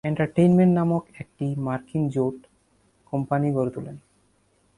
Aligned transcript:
Entertainment 0.03 0.73
নামক 0.73 1.03
একটি 1.19 1.45
মার্কিন 1.57 2.03
জোট 2.09 2.37
কোম্পানি 3.13 3.47
গড়ে 3.51 3.71
তুলেন। 3.71 3.97